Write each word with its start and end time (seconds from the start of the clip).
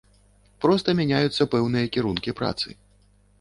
Проста 0.63 0.95
мяняюцца 0.99 1.47
пэўныя 1.53 1.91
кірункі 1.97 2.35
працы. 2.41 2.67